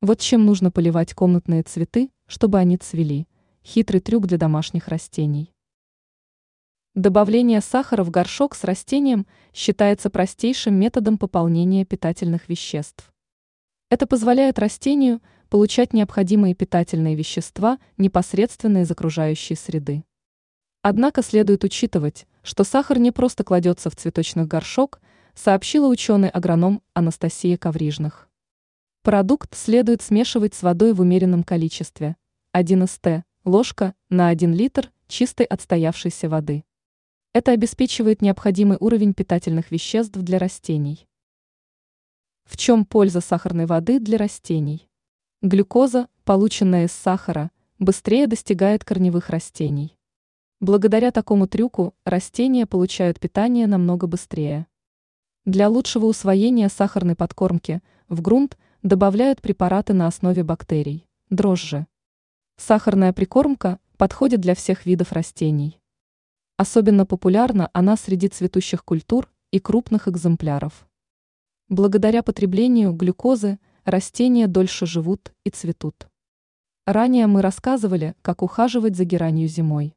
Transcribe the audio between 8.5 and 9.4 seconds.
с растением